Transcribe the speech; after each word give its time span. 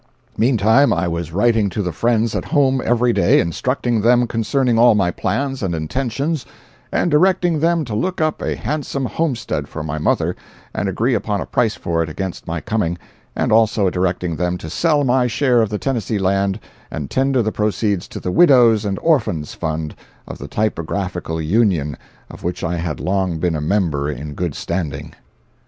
Meantime 0.35 0.91
I 0.91 1.07
was 1.07 1.31
writing 1.31 1.69
to 1.69 1.83
the 1.83 1.91
friends 1.91 2.33
at 2.35 2.45
home 2.45 2.81
every 2.83 3.13
day, 3.13 3.39
instructing 3.39 4.01
them 4.01 4.25
concerning 4.25 4.79
all 4.79 4.95
my 4.95 5.11
plans 5.11 5.61
and 5.61 5.75
intentions, 5.75 6.43
and 6.91 7.11
directing 7.11 7.59
them 7.59 7.85
to 7.85 7.93
look 7.93 8.19
up 8.19 8.41
a 8.41 8.55
handsome 8.55 9.05
homestead 9.05 9.67
for 9.67 9.83
my 9.83 9.99
mother 9.99 10.35
and 10.73 10.89
agree 10.89 11.13
upon 11.13 11.39
a 11.39 11.45
price 11.45 11.75
for 11.75 12.01
it 12.01 12.09
against 12.09 12.47
my 12.47 12.59
coming, 12.59 12.97
and 13.35 13.51
also 13.51 13.91
directing 13.91 14.37
them 14.37 14.57
to 14.57 14.71
sell 14.71 15.03
my 15.03 15.27
share 15.27 15.61
of 15.61 15.69
the 15.69 15.77
Tennessee 15.77 16.17
land 16.17 16.59
and 16.89 17.11
tender 17.11 17.43
the 17.43 17.51
proceeds 17.51 18.07
to 18.07 18.19
the 18.19 18.31
widows' 18.31 18.85
and 18.85 18.97
orphans' 19.03 19.53
fund 19.53 19.93
of 20.27 20.39
the 20.39 20.47
typographical 20.47 21.39
union 21.39 21.95
of 22.31 22.41
which 22.43 22.63
I 22.63 22.77
had 22.77 22.99
long 22.99 23.37
been 23.37 23.53
a 23.55 23.61
member 23.61 24.09
in 24.09 24.33
good 24.33 24.55
standing. 24.55 25.13